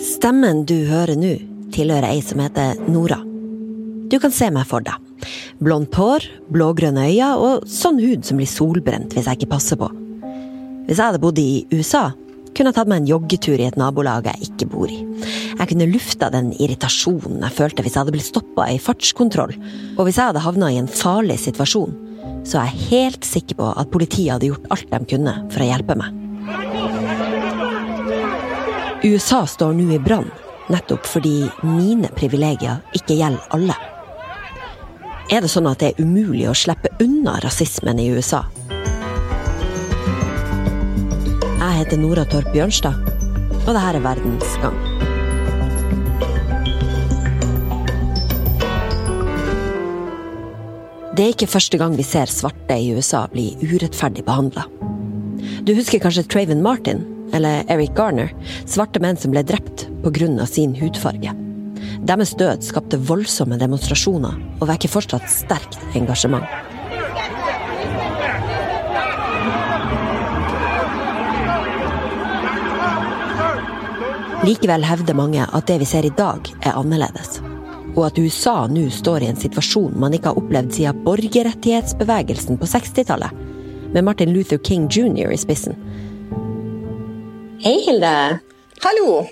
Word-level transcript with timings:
Stemmen 0.00 0.62
du 0.64 0.86
hører 0.88 1.18
nå, 1.20 1.34
tilhører 1.74 2.14
ei 2.14 2.22
som 2.24 2.40
heter 2.40 2.78
Nora. 2.88 3.18
Du 4.08 4.16
kan 4.22 4.32
se 4.32 4.48
meg 4.54 4.64
for 4.70 4.80
deg. 4.86 4.96
Blondt 5.60 5.98
hår, 6.00 6.24
blågrønne 6.48 7.04
øyne 7.10 7.28
og 7.36 7.66
sånn 7.68 8.00
hud 8.00 8.24
som 8.24 8.40
blir 8.40 8.48
solbrent 8.48 9.12
hvis 9.12 9.28
jeg 9.28 9.40
ikke 9.40 9.50
passer 9.52 9.76
på. 9.80 9.90
Hvis 10.86 10.96
jeg 10.96 11.02
hadde 11.02 11.20
bodd 11.20 11.40
i 11.42 11.66
USA, 11.74 12.06
kunne 12.56 12.72
jeg 12.72 12.78
tatt 12.78 12.88
meg 12.88 13.02
en 13.02 13.10
joggetur 13.10 13.60
i 13.60 13.68
et 13.68 13.76
nabolag 13.76 14.30
jeg 14.30 14.48
ikke 14.48 14.70
bor 14.72 14.88
i. 14.88 15.02
Jeg 15.58 15.68
kunne 15.74 15.92
lufta 15.92 16.32
den 16.32 16.54
irritasjonen 16.56 17.44
jeg 17.44 17.56
følte 17.58 17.84
hvis 17.84 17.98
jeg 17.98 18.04
hadde 18.06 18.16
blitt 18.16 18.30
stoppa 18.30 18.70
i 18.72 18.80
fartskontroll, 18.80 19.52
og 19.98 20.06
hvis 20.08 20.16
jeg 20.16 20.32
hadde 20.32 20.46
havna 20.46 20.72
i 20.72 20.80
en 20.80 20.88
farlig 20.88 21.36
situasjon, 21.44 21.92
så 22.48 22.62
er 22.62 22.70
jeg 22.72 22.86
helt 22.94 23.28
sikker 23.28 23.60
på 23.60 23.72
at 23.76 23.92
politiet 23.92 24.38
hadde 24.38 24.54
gjort 24.54 24.70
alt 24.72 24.88
de 24.94 25.04
kunne 25.12 25.40
for 25.50 25.66
å 25.66 25.68
hjelpe 25.74 26.00
meg. 26.00 26.95
USA 29.06 29.46
står 29.46 29.72
nå 29.78 29.92
i 29.94 29.98
brann, 30.02 30.26
nettopp 30.66 31.04
fordi 31.06 31.44
mine 31.62 32.08
privilegier 32.16 32.80
ikke 32.98 33.14
gjelder 33.14 33.54
alle. 33.54 33.76
Er 35.30 35.44
det 35.44 35.50
sånn 35.52 35.68
at 35.70 35.78
det 35.78 35.92
er 35.92 36.02
umulig 36.02 36.48
å 36.50 36.54
slippe 36.58 36.90
unna 37.04 37.36
rasismen 37.44 38.02
i 38.02 38.08
USA? 38.10 38.42
Jeg 41.60 41.72
heter 41.78 42.02
Nora 42.02 42.26
Torp 42.26 42.50
Bjørnstad, 42.50 42.98
og 43.62 43.70
dette 43.70 43.86
er 43.92 44.02
Verdens 44.02 44.58
gang. 44.64 44.82
Det 51.14 51.22
er 51.22 51.36
ikke 51.36 51.54
første 51.54 51.78
gang 51.78 51.94
vi 51.94 52.04
ser 52.04 52.26
svarte 52.26 52.74
i 52.74 52.90
USA 52.90 53.28
bli 53.30 53.52
urettferdig 53.62 54.26
behandla. 54.26 54.66
Du 55.62 55.76
husker 55.78 56.02
kanskje 56.02 56.26
Traven 56.26 56.58
Martin 56.66 57.12
eller 57.34 57.64
Eric 57.72 57.96
Garner, 57.96 58.30
svarte 58.66 59.00
menn 59.02 59.16
som 59.16 59.32
ble 59.34 59.42
drept 59.46 59.86
pga. 60.04 60.46
sin 60.46 60.74
hudfarge. 60.74 61.32
Deres 62.06 62.34
død 62.38 62.62
skapte 62.62 62.98
voldsomme 62.98 63.58
demonstrasjoner 63.58 64.36
og 64.60 64.68
vekker 64.68 64.92
fortsatt 64.92 65.26
sterkt 65.30 65.78
engasjement. 65.94 66.46
Likevel 74.46 74.84
hevder 74.86 75.14
mange 75.18 75.42
at 75.42 75.66
det 75.66 75.80
vi 75.82 75.90
ser 75.90 76.06
i 76.06 76.14
dag, 76.14 76.46
er 76.62 76.78
annerledes 76.78 77.40
og 77.96 78.04
at 78.10 78.18
USA 78.20 78.66
nå 78.68 78.86
står 78.92 79.24
i 79.24 79.30
en 79.30 79.40
situasjon 79.40 79.96
man 80.00 80.14
ikke 80.14 80.30
har 80.30 80.38
opplevd 80.40 80.74
siden 80.76 81.02
borgerrettighetsbevegelsen 81.06 82.60
på 82.60 82.68
60-tallet, 82.68 83.44
med 83.94 84.04
Martin 84.04 84.34
Luther 84.34 84.60
King 84.60 84.88
jr. 84.92 85.32
i 85.32 85.40
spissen. 85.40 85.76
Hei, 87.66 87.80
Hilde. 87.82 88.38
Hallo. 88.84 89.24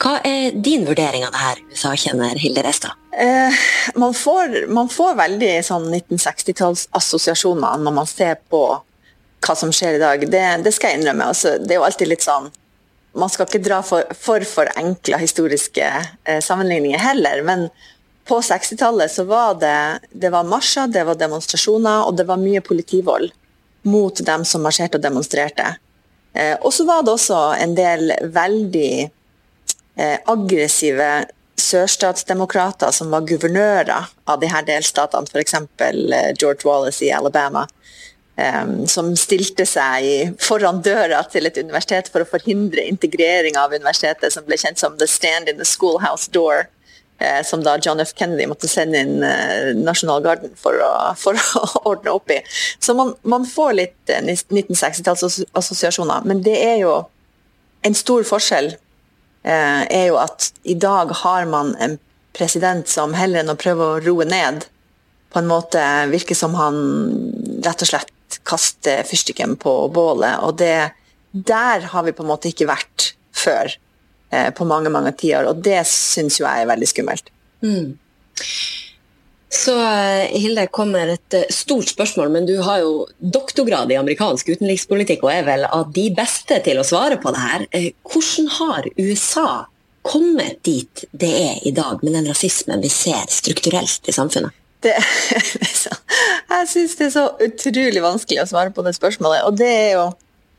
Hva 0.00 0.14
er 0.24 0.54
din 0.64 0.86
vurdering 0.88 1.26
av 1.26 1.34
det 1.34 1.40
her, 1.42 1.58
USA-kjenner 1.74 2.38
Hilde 2.40 2.62
Restad? 2.64 2.96
Eh, 3.12 3.58
man, 4.00 4.14
får, 4.16 4.54
man, 4.72 4.88
får, 4.88 5.10
veldig 5.18 5.50
sånn 5.66 5.84
1960-tallsassosiasjoner 5.98 7.84
når 7.84 7.96
man 7.98 8.08
ser 8.08 8.40
på 8.48 8.62
hva 9.44 9.58
som 9.60 9.74
skjer 9.76 9.98
i 9.98 10.00
dag. 10.00 10.24
Det, 10.24 10.42
det 10.64 10.72
skal 10.72 10.94
jeg 10.94 11.02
innrømme. 11.02 11.28
Altså, 11.34 11.58
det 11.60 11.76
er 11.76 11.82
jo 11.82 11.84
alltid 11.90 12.14
litt 12.14 12.24
sånn 12.24 12.48
Man 13.12 13.28
skal 13.28 13.50
ikke 13.50 13.60
dra 13.68 13.82
for 13.84 14.16
for, 14.16 14.48
for 14.48 14.72
enkle 14.72 15.20
historiske 15.20 15.92
eh, 15.92 16.40
sammenligninger 16.40 17.04
heller, 17.10 17.44
men 17.44 17.68
på 18.24 18.40
60-tallet 18.40 19.12
så 19.12 19.28
var 19.28 19.60
det, 19.60 20.08
det 20.16 20.32
var 20.32 20.48
marsjer, 20.48 20.88
det 20.88 21.04
var 21.04 21.20
demonstrasjoner 21.20 22.08
og 22.08 22.16
det 22.16 22.30
var 22.32 22.40
mye 22.40 22.64
politivold 22.64 23.36
mot 23.84 24.24
dem 24.32 24.48
som 24.48 24.64
marsjerte 24.64 24.96
og 24.96 25.10
demonstrerte. 25.10 25.74
Eh, 26.34 26.56
og 26.60 26.72
så 26.72 26.86
var 26.88 27.04
det 27.04 27.12
også 27.12 27.40
en 27.60 27.74
del 27.76 28.12
veldig 28.32 28.92
eh, 29.04 30.18
aggressive 30.32 31.10
sørstatsdemokrater 31.60 32.94
som 32.96 33.12
var 33.12 33.26
guvernører 33.28 34.08
av 34.24 34.40
de 34.40 34.48
her 34.50 34.64
delstatene, 34.66 35.28
f.eks. 35.28 35.58
Eh, 35.60 36.32
George 36.38 36.64
Wallace 36.68 37.04
i 37.04 37.12
Alabama. 37.14 37.68
Som 38.88 39.10
stilte 39.20 39.66
seg 39.68 40.32
foran 40.40 40.78
døra 40.82 41.18
til 41.30 41.44
et 41.46 41.58
universitet 41.60 42.06
for 42.10 42.24
å 42.24 42.28
forhindre 42.30 42.80
integrering 42.88 43.58
av 43.60 43.74
universitetet, 43.76 44.32
som 44.32 44.46
ble 44.46 44.56
kjent 44.58 44.80
som 44.80 44.96
The 44.98 45.06
Stand 45.06 45.50
in 45.52 45.60
the 45.60 45.66
Schoolhouse 45.68 46.32
Door. 46.32 46.64
Eh, 47.22 47.42
som 47.46 47.62
da 47.62 47.76
John 47.78 48.02
F. 48.02 48.16
Kennedy 48.18 48.48
måtte 48.50 48.70
sende 48.70 48.98
inn 49.04 49.22
Nasjonalgarden 49.84 50.56
for 50.58 50.74
å, 50.82 50.92
for 51.18 51.38
å 51.38 51.64
ordne 51.92 52.10
opp 52.16 52.30
i. 52.34 52.40
Så 52.82 52.96
man, 52.98 53.14
man 53.22 53.46
får 53.46 53.72
litt 53.78 54.14
1960-tallsassosiasjoner, 54.18 56.26
men 56.26 56.42
det 56.42 56.58
er 56.58 56.78
jo 56.82 57.04
en 57.82 57.96
stor 57.98 58.24
forskjell 58.26 58.72
eh, 58.72 59.82
er 59.86 60.08
jo 60.10 60.18
at 60.22 60.50
i 60.62 60.76
dag 60.78 61.12
har 61.22 61.46
man 61.50 61.74
en 61.82 61.98
president 62.36 62.88
som 62.88 63.14
heller 63.16 63.42
enn 63.42 63.52
å 63.52 63.58
prøve 63.58 63.86
å 63.86 64.00
roe 64.02 64.26
ned, 64.28 64.66
på 65.32 65.40
en 65.40 65.48
måte 65.48 65.82
virker 66.12 66.36
som 66.36 66.54
han 66.58 66.78
rett 67.64 67.84
og 67.84 67.88
slett 67.88 68.38
kaster 68.48 69.04
fyrstikken 69.08 69.56
på 69.60 69.72
bålet. 69.92 70.40
Og 70.44 70.58
det, 70.60 70.92
der 71.32 71.88
har 71.92 72.04
vi 72.04 72.14
på 72.16 72.24
en 72.24 72.32
måte 72.32 72.50
ikke 72.52 72.68
vært 72.68 73.12
før. 73.36 73.72
Eh, 74.32 74.50
på 74.50 74.64
mange 74.64 74.90
mange 74.92 75.12
tiår. 75.12 75.50
Og 75.50 75.60
det 75.64 75.82
syns 75.88 76.38
jo 76.40 76.46
jeg 76.46 76.64
er 76.64 76.70
veldig 76.70 76.88
skummelt. 76.88 77.28
Mm. 77.60 77.98
Så 79.52 79.74
eh, 79.76 80.32
Hilde 80.40 80.64
kommer 80.72 81.12
et 81.12 81.36
eh, 81.36 81.50
stort 81.52 81.92
spørsmål, 81.92 82.32
men 82.32 82.48
du 82.48 82.54
har 82.64 82.80
jo 82.80 82.94
doktorgrad 83.20 83.92
i 83.92 83.98
amerikansk 84.00 84.54
utenrikspolitikk 84.54 85.26
og 85.26 85.34
er 85.34 85.44
vel 85.50 85.66
av 85.68 85.92
de 85.92 86.06
beste 86.16 86.62
til 86.64 86.80
å 86.80 86.86
svare 86.86 87.20
på 87.20 87.34
det 87.34 87.44
her. 87.44 87.66
Hvordan 88.08 88.48
har 88.56 88.88
USA 88.96 89.46
kommet 90.02 90.64
dit 90.66 91.04
det 91.12 91.30
er 91.42 91.68
i 91.68 91.74
dag, 91.76 92.00
med 92.00 92.16
den 92.16 92.32
rasismen 92.32 92.80
vi 92.82 92.90
ser 92.90 93.28
strukturelt 93.30 94.08
i 94.08 94.16
samfunnet? 94.16 94.56
Det, 94.82 94.96
jeg 96.56 96.72
syns 96.72 96.96
det 96.98 97.10
er 97.10 97.14
så 97.14 97.28
utrolig 97.36 98.00
vanskelig 98.02 98.42
å 98.42 98.50
svare 98.50 98.72
på 98.74 98.82
det 98.82 98.96
spørsmålet. 98.96 99.44
Og 99.44 99.60
det 99.60 99.72
er 99.76 99.96
jo 100.00 100.08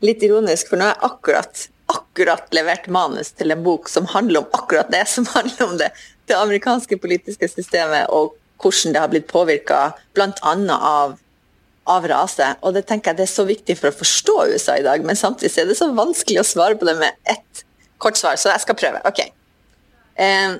litt 0.06 0.22
ironisk, 0.22 0.70
for 0.70 0.78
nå 0.78 0.86
er 0.86 0.94
jeg 0.94 1.10
akkurat 1.10 1.68
akkurat 1.92 2.46
levert 2.54 2.86
manus 2.92 3.32
til 3.36 3.52
en 3.52 3.62
bok 3.64 3.90
som 3.92 4.06
handler 4.12 4.44
om 4.44 4.56
akkurat 4.56 4.90
det, 4.92 5.04
som 5.10 5.26
handler 5.34 5.66
om 5.66 5.76
det, 5.80 5.90
det 6.28 6.38
amerikanske 6.38 6.98
politiske 7.02 7.48
systemet 7.50 8.08
og 8.14 8.34
hvordan 8.62 8.94
det 8.94 9.02
har 9.02 9.12
blitt 9.12 9.28
påvirka 9.28 9.78
bl.a. 10.16 10.54
Av, 10.74 11.16
av 11.90 12.08
rase. 12.08 12.50
Og 12.62 12.76
det 12.76 12.86
tenker 12.88 13.12
jeg 13.12 13.20
det 13.20 13.26
er 13.26 13.34
så 13.34 13.46
viktig 13.48 13.76
for 13.80 13.90
å 13.90 13.98
forstå 13.98 14.36
USA 14.54 14.78
i 14.80 14.86
dag, 14.86 15.04
men 15.04 15.18
samtidig 15.18 15.52
er 15.60 15.68
det 15.68 15.78
så 15.80 15.90
vanskelig 15.94 16.40
å 16.40 16.46
svare 16.48 16.78
på 16.80 16.88
det 16.88 16.96
med 17.00 17.18
ett 17.28 17.64
kort 18.00 18.16
svar, 18.20 18.38
så 18.40 18.52
jeg 18.52 18.64
skal 18.64 18.78
prøve. 18.78 19.02
Ok. 19.08 19.20
Eh, 20.14 20.56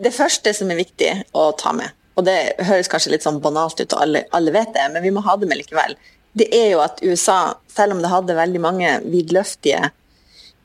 det 0.00 0.14
første 0.16 0.52
som 0.56 0.70
er 0.70 0.80
viktig 0.80 1.10
å 1.36 1.50
ta 1.58 1.74
med, 1.76 1.96
og 2.18 2.26
det 2.28 2.38
høres 2.68 2.88
kanskje 2.90 3.14
litt 3.14 3.26
sånn 3.26 3.40
banalt 3.42 3.80
ut, 3.80 3.92
og 3.92 4.04
alle, 4.04 4.24
alle 4.36 4.54
vet 4.54 4.72
det, 4.76 4.86
men 4.94 5.04
vi 5.04 5.12
må 5.14 5.24
ha 5.26 5.36
det 5.40 5.48
med 5.50 5.60
likevel, 5.60 5.96
det 6.38 6.46
er 6.54 6.68
jo 6.74 6.82
at 6.84 7.00
USA, 7.02 7.56
selv 7.70 7.96
om 7.96 8.02
det 8.02 8.12
hadde 8.12 8.38
veldig 8.38 8.60
mange 8.62 8.92
vidløftige 9.10 9.90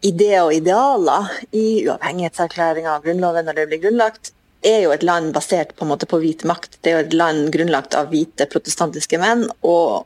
ideer 0.06 0.45
og 0.45 0.53
idealer 0.53 1.29
i 1.56 1.85
uavhengighetserklæringa 1.85 2.97
og 2.97 3.06
Grunnloven 3.07 3.47
når 3.47 3.59
det 3.59 3.67
blir 3.69 3.83
grunnlagt, 3.85 4.31
er 4.66 4.81
jo 4.85 4.91
et 4.95 5.06
land 5.06 5.31
basert 5.35 5.75
på 5.78 5.85
en 5.85 5.91
måte 5.94 6.09
på 6.09 6.19
hvit 6.22 6.44
makt. 6.47 6.79
Det 6.81 6.91
er 6.91 6.97
jo 6.97 7.06
et 7.06 7.16
land 7.16 7.51
grunnlagt 7.53 7.95
av 7.97 8.09
hvite 8.11 8.47
protestantiske 8.50 9.19
menn, 9.22 9.45
og 9.61 10.05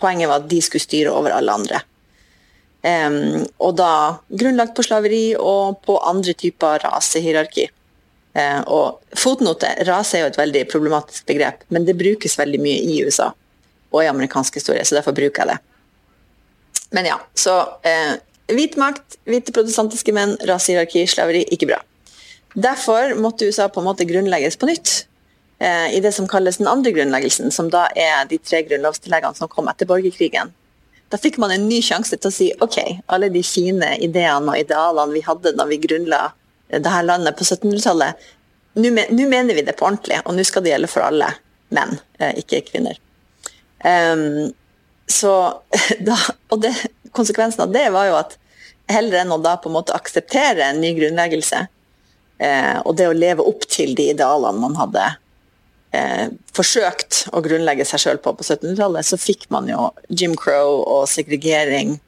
poenget 0.00 0.30
var 0.30 0.42
at 0.42 0.50
de 0.50 0.60
skulle 0.64 0.84
styre 0.84 1.12
over 1.12 1.34
alle 1.36 1.54
andre. 1.54 1.82
Um, 2.78 3.42
og 3.58 3.74
da 3.76 3.92
grunnlagt 4.30 4.76
på 4.76 4.84
slaveri 4.86 5.34
og 5.34 5.80
på 5.84 5.98
andre 6.06 6.34
typer 6.38 6.80
rasehierarki. 6.84 7.66
Uh, 8.38 8.60
og 8.70 9.18
fotnote, 9.18 9.70
rase 9.88 10.16
er 10.16 10.24
jo 10.24 10.30
et 10.30 10.40
veldig 10.40 10.64
problematisk 10.70 11.26
begrep, 11.28 11.64
men 11.74 11.88
det 11.88 11.98
brukes 11.98 12.38
veldig 12.38 12.60
mye 12.62 12.84
i 12.86 13.00
USA 13.04 13.32
og 13.88 14.02
i 14.04 14.08
amerikansk 14.08 14.60
historie, 14.60 14.84
så 14.84 14.98
derfor 14.98 15.16
bruker 15.16 15.42
jeg 15.42 15.56
det. 15.56 15.58
Men 16.96 17.08
ja, 17.08 17.16
så 17.36 17.60
uh, 17.66 18.14
Hvit 18.48 18.78
makt, 18.80 19.18
hvite 19.28 19.52
protestantiske 19.52 20.12
menn, 20.16 20.36
rasehierarki, 20.48 21.04
slaveri. 21.10 21.44
Ikke 21.52 21.68
bra. 21.68 21.82
Derfor 22.56 23.12
måtte 23.20 23.48
USA 23.48 23.68
på 23.68 23.82
en 23.82 23.88
måte 23.90 24.06
grunnlegges 24.08 24.56
på 24.56 24.70
nytt. 24.70 24.94
Eh, 25.58 25.96
I 25.96 26.00
det 26.00 26.14
som 26.16 26.28
kalles 26.28 26.56
den 26.56 26.70
andre 26.70 26.94
grunnleggelsen, 26.96 27.52
som 27.52 27.68
da 27.70 27.88
er 27.96 28.24
de 28.30 28.38
tre 28.38 28.62
grunnlovstilleggene 28.64 29.36
som 29.36 29.50
kom 29.52 29.68
etter 29.68 29.88
borgerkrigen. 29.90 30.54
Da 31.08 31.20
fikk 31.20 31.38
man 31.40 31.52
en 31.52 31.66
ny 31.68 31.80
sjanse 31.84 32.16
til 32.16 32.30
å 32.30 32.34
si 32.34 32.48
ok, 32.64 32.78
alle 33.08 33.30
de 33.32 33.42
fine 33.46 33.94
ideene 34.04 34.52
og 34.52 34.60
idealene 34.60 35.16
vi 35.16 35.24
hadde 35.24 35.54
da 35.56 35.66
vi 35.68 35.80
grunnla 35.80 36.20
dette 36.68 37.02
landet 37.04 37.36
på 37.36 37.46
1700-tallet, 37.46 38.28
nå 38.78 38.90
mener 39.28 39.56
vi 39.56 39.64
det 39.64 39.74
på 39.78 39.86
ordentlig, 39.88 40.20
og 40.24 40.36
nå 40.36 40.44
skal 40.46 40.64
det 40.64 40.74
gjelde 40.74 40.90
for 40.92 41.06
alle 41.06 41.30
menn, 41.74 41.96
eh, 42.20 42.36
ikke 42.42 42.60
kvinner. 42.68 42.98
Um, 43.82 44.52
så 45.08 45.32
da, 46.08 46.18
og 46.52 46.62
det, 46.62 46.74
konsekvensen 47.16 47.64
av 47.66 47.72
det 47.74 47.86
var 47.94 48.08
jo 48.08 48.18
at 48.18 48.36
heller 48.88 49.22
enn 49.22 49.34
å 49.34 49.40
da 49.42 49.56
på 49.60 49.70
en 49.70 49.76
måte 49.76 49.96
akseptere 49.96 50.64
en 50.64 50.80
ny 50.80 50.94
grunnleggelse, 50.96 51.66
eh, 52.40 52.76
og 52.84 52.96
det 52.96 53.08
å 53.08 53.16
leve 53.16 53.44
opp 53.44 53.66
til 53.68 53.94
de 53.98 54.10
idealene 54.14 54.62
man 54.62 54.78
hadde 54.78 55.04
eh, 55.92 56.28
forsøkt 56.56 57.26
å 57.32 57.42
grunnlegge 57.44 57.86
seg 57.88 58.04
sjøl 58.04 58.20
på 58.24 58.32
på 58.38 58.46
1700-tallet, 58.46 59.08
så 59.08 59.20
fikk 59.20 59.48
man 59.54 59.68
jo 59.70 59.90
Jim 60.08 60.36
Crow 60.38 60.82
og 60.82 61.08
segregering 61.10 61.98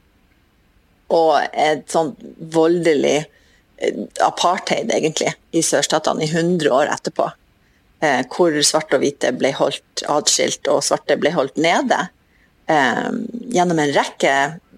og 1.11 1.37
et 1.53 1.91
sånn 1.91 2.15
voldelig 2.55 3.19
eh, 3.21 4.01
apartheid, 4.25 4.93
egentlig, 4.95 5.35
i 5.53 5.63
sørstatene 5.67 6.25
i 6.25 6.31
100 6.31 6.71
år 6.75 6.93
etterpå. 6.95 7.31
Eh, 8.01 8.23
hvor 8.33 8.55
svarte 8.65 8.97
og 8.97 9.05
hvite 9.05 9.33
ble 9.37 9.53
holdt 9.59 10.05
atskilt, 10.09 10.71
og 10.71 10.85
svarte 10.87 11.19
ble 11.21 11.35
holdt 11.35 11.59
nede. 11.61 12.07
Eh, 12.71 13.09
gjennom 13.57 13.83
en 13.83 13.95
rekke 13.97 14.35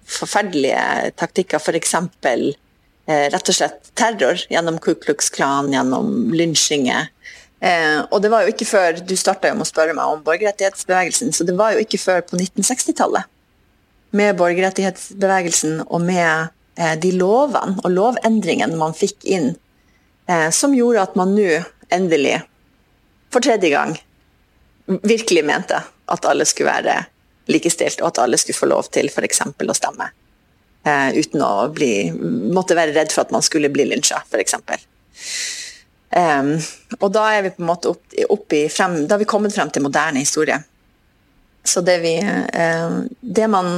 forferdelige 0.09 1.13
taktikker, 1.19 1.61
f.eks. 1.61 1.95
For 2.23 2.45
eh, 3.09 3.27
rett 3.33 3.51
og 3.51 3.57
slett 3.57 3.91
terror 3.99 4.39
gjennom 4.51 4.79
Ku 4.83 4.93
Klux 4.95 5.29
Klan, 5.33 5.71
gjennom 5.73 6.33
lynsjinger. 6.35 7.09
Eh, 7.63 7.99
og 8.09 8.19
det 8.23 8.31
var 8.33 8.43
jo 8.43 8.51
ikke 8.51 8.67
før 8.67 8.97
Du 9.07 9.13
starta 9.15 9.53
med 9.55 9.63
å 9.63 9.69
spørre 9.69 9.95
meg 9.95 10.17
om 10.17 10.23
borgerrettighetsbevegelsen, 10.25 11.31
så 11.35 11.47
det 11.47 11.55
var 11.59 11.75
jo 11.75 11.83
ikke 11.85 12.01
før 12.01 12.25
på 12.27 12.39
1960-tallet 12.39 13.29
med 14.13 14.37
borgerrettighetsbevegelsen 14.37 15.79
og 15.87 16.01
med 16.05 16.51
eh, 16.77 16.95
de 17.01 17.13
lovene 17.17 17.79
og 17.81 17.93
lovendringene 17.95 18.77
man 18.77 18.93
fikk 18.97 19.23
inn, 19.25 19.53
eh, 20.29 20.49
som 20.53 20.75
gjorde 20.77 21.07
at 21.07 21.15
man 21.19 21.33
nå 21.37 21.63
endelig, 21.93 22.41
for 23.33 23.41
tredje 23.41 23.71
gang, 23.73 23.95
virkelig 24.85 25.45
mente 25.47 25.79
at 25.81 26.27
alle 26.29 26.45
skulle 26.45 26.69
være 26.69 26.99
likestilt, 27.51 28.01
og 28.01 28.11
at 28.11 28.21
alle 28.23 28.39
skulle 28.39 28.57
få 28.57 28.69
lov 28.71 28.89
til 28.93 29.09
f.eks. 29.11 29.41
å 29.43 29.77
stemme. 29.77 30.09
Eh, 30.83 31.09
uten 31.15 31.43
å 31.43 31.69
bli, 31.73 32.11
måtte 32.53 32.75
være 32.75 32.95
redd 32.95 33.13
for 33.13 33.23
at 33.23 33.33
man 33.35 33.43
skulle 33.45 33.71
bli 33.73 33.87
lynsja, 33.91 34.21
f.eks. 34.27 34.57
Um, 36.13 36.51
og 36.99 37.07
da 37.15 37.23
er 37.33 37.45
vi 37.45 37.53
på 37.55 37.63
en 37.63 37.69
måte 37.71 37.89
opp, 37.89 38.03
opp 38.29 38.53
i 38.53 38.67
frem, 38.69 38.99
da 39.07 39.15
har 39.15 39.23
vi 39.23 39.29
kommet 39.29 39.55
frem 39.55 39.71
til 39.73 39.85
moderne 39.85 40.21
historie. 40.21 40.59
Så 41.63 41.81
det, 41.81 41.97
vi, 42.03 42.17
eh, 42.19 42.97
det 43.21 43.47
man 43.49 43.71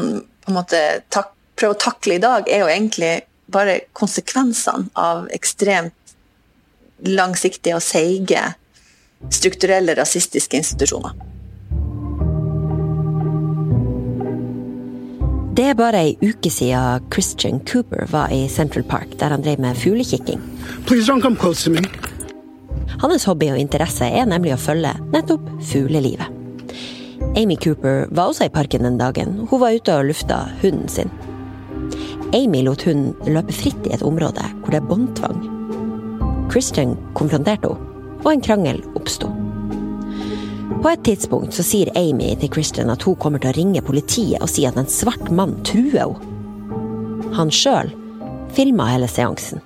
på 0.44 0.52
en 0.52 0.58
måte 0.58 0.82
tak, 1.14 1.32
prøver 1.56 1.78
å 1.78 1.84
takle 1.86 2.18
i 2.18 2.24
dag, 2.24 2.50
er 2.50 2.66
jo 2.66 2.72
egentlig 2.72 3.14
bare 3.54 3.78
konsekvensene 3.96 4.90
av 5.00 5.30
ekstremt 5.34 5.94
langsiktige 7.06 7.78
og 7.78 7.84
seige 7.86 8.42
strukturelle 9.32 9.96
rasistiske 9.98 10.58
institusjoner. 10.60 11.16
Det 15.56 15.64
er 15.72 15.78
bare 15.80 16.02
ei 16.04 16.16
uke 16.20 16.50
siden 16.52 17.06
Christian 17.14 17.62
Cooper 17.64 18.10
var 18.12 18.32
i 18.36 18.42
Central 18.52 18.84
Park, 18.84 19.14
der 19.20 19.32
han 19.32 19.44
drev 19.44 19.62
med 19.64 19.78
fuglekikking. 19.80 20.42
Hans 23.00 23.24
hobby 23.24 23.48
og 23.54 23.60
interesse 23.60 24.04
er 24.04 24.28
nemlig 24.28 24.52
å 24.52 24.60
følge 24.60 24.92
nettopp 25.14 25.48
fuglelivet. 25.64 26.28
Amy 27.40 27.56
Cooper 27.56 28.10
var 28.12 28.34
også 28.34 28.50
i 28.50 28.52
parken 28.52 28.84
den 28.84 29.00
dagen. 29.00 29.48
Hun 29.48 29.64
var 29.64 29.76
ute 29.80 29.96
og 29.96 30.10
lufta 30.12 30.42
hunden 30.60 30.92
sin. 30.92 31.12
Amy 32.36 32.66
lot 32.68 32.84
hunden 32.84 33.16
løpe 33.32 33.56
fritt 33.56 33.88
i 33.88 33.96
et 33.96 34.04
område 34.04 34.44
hvor 34.60 34.76
det 34.76 34.84
er 34.84 34.92
båndtvang. 34.92 35.40
Christian 36.52 36.98
konfronterte 37.16 37.72
henne, 37.72 37.92
og 38.26 38.32
en 38.34 38.44
krangel 38.44 38.84
oppsto. 38.98 39.32
På 40.66 40.90
et 40.90 41.04
tidspunkt 41.06 41.54
så 41.54 41.64
sier 41.66 41.92
Amy 41.98 42.32
til 42.42 42.50
Christian 42.54 42.90
at 42.94 43.04
hun 43.06 43.16
kommer 43.22 43.42
til 43.42 43.52
å 43.52 43.58
ringe 43.58 43.82
politiet 43.86 44.42
og 44.42 44.50
si 44.50 44.66
at 44.66 44.78
en 44.78 44.90
svart 44.90 45.30
mann 45.32 45.58
truer 45.68 46.16
henne. 46.16 46.32
Han 47.36 47.50
sjøl 47.52 47.90
filma 48.56 48.86
hele 48.88 49.08
seansen. 49.12 49.62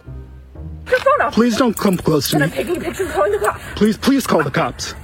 Please 1.31 1.57
don't 1.57 1.77
come 1.77 1.97
close 1.97 2.29
to 2.29 2.39
me. 2.39 2.47
Please, 3.75 3.97
please 3.97 4.25
call 4.25 4.43
the 4.43 4.49
cops. 4.49 4.95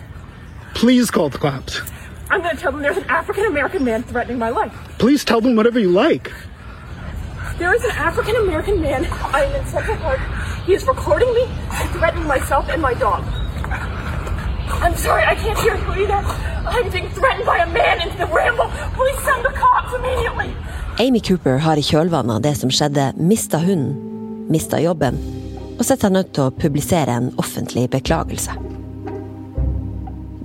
Please 0.74 1.12
call 1.12 1.30
the 1.30 1.38
cops. 1.38 1.81
I'm 2.31 2.41
going 2.41 2.56
to 2.56 2.62
tell 2.62 2.71
them 2.71 2.81
there's 2.81 2.98
an 2.98 3.09
African 3.09 3.45
American 3.45 3.83
man 3.83 4.03
threatening 4.03 4.39
my 4.39 4.50
life. 4.50 4.74
Please 4.98 5.24
tell 5.24 5.41
them 5.41 5.56
whatever 5.56 5.80
you 5.80 5.91
like. 5.91 6.31
There 7.59 7.74
is 7.74 7.83
an 7.83 7.91
African 7.91 8.36
American 8.38 8.81
man. 8.81 9.06
I'm 9.12 9.53
in 9.56 9.65
Central 9.68 9.98
Park. 9.98 10.19
He 10.65 10.74
is 10.74 10.86
recording 10.88 11.31
me 11.33 11.44
and 11.71 11.89
threatening 11.91 12.27
myself 12.27 12.68
and 12.69 12.81
my 12.81 12.95
dog. 12.95 13.24
I'm 14.83 14.95
sorry, 14.95 15.24
I 15.24 15.36
can't 15.36 15.60
hear 15.60 15.75
you 15.75 16.04
either. 16.04 16.22
I'm 16.68 16.89
being 16.92 17.10
threatened 17.10 17.45
by 17.45 17.57
a 17.57 17.69
man 17.69 18.01
into 18.01 18.18
the 18.18 18.27
ramble. 18.27 18.69
Please 18.98 19.19
send 19.24 19.45
the 19.45 19.54
cops 19.54 19.94
immediately. 19.94 20.50
Amy 21.00 21.19
Cooper 21.19 21.57
har 21.57 21.77
i 21.77 21.83
kjølvannet 21.83 22.36
av 22.36 22.42
det 22.42 22.56
som 22.56 22.72
skjedde, 22.72 23.13
mista 23.18 23.57
hunden, 23.57 23.95
mista 24.51 24.80
jobben, 24.80 25.18
og 25.75 25.83
sett 25.86 26.06
seg 26.06 26.13
nødt 26.16 26.31
til 26.36 26.48
å 26.48 26.54
publisere 26.56 27.12
en 27.12 27.33
offentlig 27.42 27.89
beklagelse. 27.92 28.56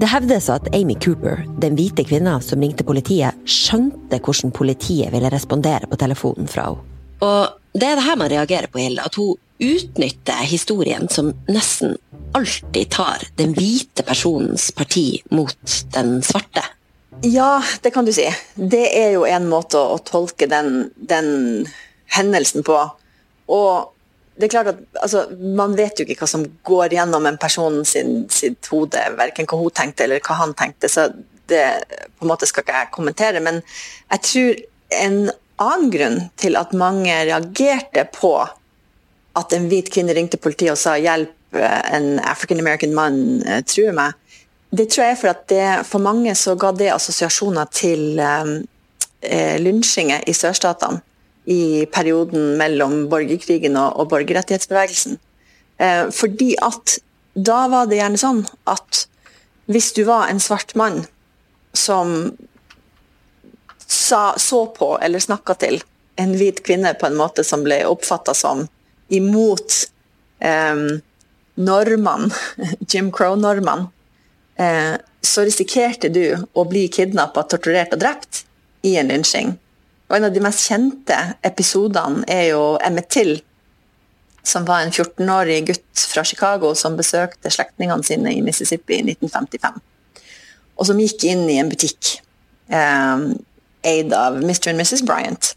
Det 0.00 0.09
hevdes 0.09 0.49
at 0.50 0.71
Amy 0.75 0.97
Cooper, 0.97 1.44
den 1.61 1.77
hvite 1.77 2.06
kvinna 2.09 2.38
som 2.43 2.62
ringte 2.65 2.87
politiet, 2.88 3.37
skjønte 3.44 4.19
hvordan 4.19 4.55
politiet 4.56 5.12
ville 5.12 5.31
respondere 5.31 5.87
på 5.91 5.99
telefonen 6.00 6.49
fra 6.49 6.71
henne. 6.71 6.87
Og 7.21 7.77
det 7.77 7.85
er 7.85 7.99
det 7.99 8.06
her 8.06 8.17
man 8.17 8.31
reagerer 8.32 8.71
på, 8.73 8.81
Hilde. 8.81 9.05
At 9.05 9.19
hun 9.21 9.37
utnytter 9.60 10.44
historien 10.48 11.08
som 11.08 11.32
nesten 11.48 11.98
alltid 12.32 12.90
tar 12.90 13.24
den 13.36 13.54
hvite 13.54 14.02
personens 14.06 14.70
parti 14.72 15.22
mot 15.30 15.84
den 15.94 16.20
svarte. 16.22 16.64
Ja, 17.26 17.62
det 17.82 17.90
kan 17.90 18.04
du 18.04 18.12
si. 18.12 18.24
Det 18.54 18.86
er 18.96 19.14
jo 19.16 19.26
en 19.28 19.48
måte 19.50 19.80
å 19.80 19.98
tolke 20.04 20.48
den, 20.48 20.90
den 20.96 21.66
hendelsen 22.14 22.64
på. 22.64 22.78
Og 23.50 23.90
det 24.40 24.46
er 24.46 24.52
klart 24.54 24.70
at 24.72 25.02
altså, 25.02 25.26
Man 25.36 25.74
vet 25.76 26.00
jo 26.00 26.06
ikke 26.06 26.22
hva 26.22 26.30
som 26.30 26.46
går 26.64 26.94
gjennom 26.96 27.26
en 27.28 27.36
person 27.40 27.82
sin, 27.84 28.24
sitt 28.32 28.70
hode, 28.72 29.02
verken 29.18 29.48
hva 29.50 29.58
hun 29.60 29.74
tenkte 29.76 30.06
eller 30.06 30.22
hva 30.24 30.38
han 30.40 30.56
tenkte, 30.56 30.88
så 30.88 31.10
det 31.50 31.66
på 32.16 32.24
en 32.24 32.30
måte 32.30 32.48
skal 32.48 32.64
ikke 32.64 32.78
jeg 32.78 32.92
kommentere. 32.94 33.42
Men 33.44 33.60
jeg 34.14 34.24
tror 34.30 34.62
en 35.02 35.20
annen 35.60 35.92
grunn 35.92 36.18
til 36.40 36.56
at 36.56 36.72
mange 36.72 37.12
reagerte 37.28 38.06
på 38.14 38.32
at 39.38 39.53
en 39.55 39.69
hvit 39.71 39.91
kvinne 39.93 40.15
ringte 40.17 40.41
politiet 40.41 40.75
og 40.75 40.81
sa 40.81 40.97
'hjelp, 40.99 41.37
en 41.53 42.19
African 42.23 42.61
American 42.61 42.94
mann 42.94 43.43
eh, 43.47 43.62
truer 43.62 43.93
meg', 43.93 44.15
det 44.71 44.91
tror 44.91 45.05
jeg 45.05 45.17
er 45.17 45.21
for 45.21 45.32
at 45.32 45.47
det, 45.50 45.87
for 45.87 45.99
mange 45.99 46.35
så 46.38 46.55
ga 46.55 46.71
det 46.73 46.93
assosiasjoner 46.94 47.67
til 47.75 48.21
um, 48.23 48.53
eh, 49.23 49.59
lynsjinger 49.59 50.23
i 50.31 50.35
sørstatene 50.37 51.03
i 51.50 51.87
perioden 51.91 52.55
mellom 52.61 53.09
borgerkrigen 53.11 53.77
og, 53.81 53.97
og 53.99 54.11
borgerrettighetsbevegelsen. 54.12 55.19
Eh, 55.81 56.05
fordi 56.15 56.55
at 56.62 57.00
da 57.35 57.65
var 57.73 57.88
det 57.91 57.99
gjerne 57.99 58.21
sånn 58.21 58.44
at 58.71 59.06
hvis 59.71 59.93
du 59.97 60.05
var 60.06 60.29
en 60.31 60.43
svart 60.43 60.77
mann 60.79 61.03
som 61.75 62.37
sa, 63.87 64.35
så 64.38 64.67
på 64.77 64.93
eller 65.03 65.23
snakka 65.23 65.56
til 65.65 65.81
en 66.21 66.37
hvit 66.38 66.62
kvinne 66.67 66.93
på 66.99 67.09
en 67.09 67.19
måte 67.19 67.43
som 67.47 67.65
ble 67.67 67.81
oppfatta 67.88 68.35
som 68.37 68.69
imot 69.10 69.76
eh, 70.38 70.82
normene, 71.60 72.31
Jim 72.90 73.10
Crow-normene, 73.12 73.88
eh, 74.56 74.96
så 75.20 75.44
risikerte 75.44 76.08
du 76.08 76.24
å 76.56 76.64
bli 76.69 76.86
kidnappa, 76.93 77.44
torturert 77.48 77.93
og 77.96 78.00
drept 78.02 78.44
i 78.86 78.96
en 79.00 79.10
lynsjing. 79.12 79.55
Og 80.08 80.17
En 80.17 80.26
av 80.26 80.34
de 80.34 80.43
mest 80.43 80.64
kjente 80.67 81.17
episodene 81.46 82.24
er 82.31 82.50
jo 82.50 82.62
Emmet 82.82 83.10
Till, 83.12 83.36
som 84.43 84.64
var 84.67 84.82
en 84.82 84.90
14-årig 84.90 85.60
gutt 85.69 86.06
fra 86.10 86.24
Chicago 86.24 86.72
som 86.74 86.96
besøkte 86.98 87.52
slektningene 87.52 88.06
sine 88.06 88.32
i 88.34 88.43
Mississippi 88.43 88.96
i 88.96 89.05
1955. 89.12 89.79
Og 90.81 90.88
som 90.88 90.98
gikk 90.98 91.26
inn 91.29 91.44
i 91.52 91.60
en 91.60 91.70
butikk 91.70 92.17
eh, 92.72 93.26
eid 93.86 94.14
av 94.17 94.40
Mr. 94.40 94.72
og 94.72 94.81
Mrs. 94.81 95.05
Bryant. 95.06 95.52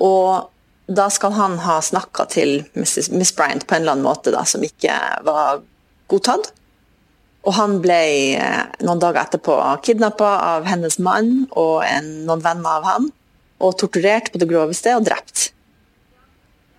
Og 0.00 0.48
da 0.88 1.10
skal 1.12 1.34
han 1.36 1.58
ha 1.60 1.80
snakka 1.84 2.24
til. 2.32 2.62
Miss 2.74 3.34
Bryant 3.36 3.66
på 3.66 3.76
en 3.76 3.82
eller 3.82 3.98
annen 3.98 4.06
måte 4.08 4.32
da, 4.32 4.44
som 4.48 4.64
ikke 4.64 4.94
var 5.26 5.60
godtatt. 6.08 6.50
Og 7.46 7.54
han 7.56 7.78
ble 7.84 8.00
eh, 8.40 8.62
noen 8.84 9.00
dager 9.00 9.22
etterpå 9.22 9.56
kidnappa 9.84 10.30
av 10.56 10.66
hennes 10.68 10.98
mann 11.00 11.46
og 11.50 11.84
en, 11.86 12.10
noen 12.28 12.44
venner 12.44 12.80
av 12.80 12.88
han 12.88 13.08
og 13.58 13.76
torturert 13.80 14.30
på 14.32 14.40
det 14.40 14.48
groveste 14.50 14.94
og 14.96 15.06
drept. 15.06 15.48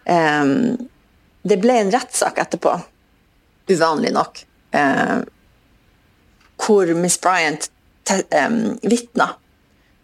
Um, 0.09 0.89
det 1.45 1.59
ble 1.61 1.75
en 1.79 1.91
rettssak 1.93 2.39
etterpå, 2.41 2.71
uvanlig 3.69 4.13
nok, 4.15 4.39
um, 4.73 5.25
hvor 6.59 6.91
Miss 6.97 7.19
Bryant 7.21 7.69
um, 8.09 8.79
vitna 8.81 9.33